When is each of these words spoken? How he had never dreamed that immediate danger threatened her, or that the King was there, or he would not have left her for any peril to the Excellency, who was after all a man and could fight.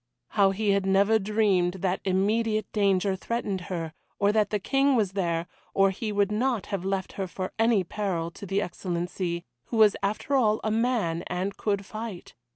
How 0.29 0.49
he 0.49 0.71
had 0.71 0.83
never 0.87 1.19
dreamed 1.19 1.73
that 1.81 2.01
immediate 2.03 2.65
danger 2.71 3.15
threatened 3.15 3.61
her, 3.69 3.93
or 4.17 4.31
that 4.31 4.49
the 4.49 4.57
King 4.57 4.95
was 4.95 5.11
there, 5.11 5.45
or 5.75 5.91
he 5.91 6.11
would 6.11 6.31
not 6.31 6.65
have 6.73 6.83
left 6.83 7.11
her 7.13 7.27
for 7.27 7.53
any 7.59 7.83
peril 7.83 8.31
to 8.31 8.47
the 8.47 8.63
Excellency, 8.63 9.45
who 9.65 9.77
was 9.77 9.95
after 10.01 10.33
all 10.33 10.59
a 10.63 10.71
man 10.71 11.23
and 11.27 11.55
could 11.55 11.85
fight. 11.85 12.33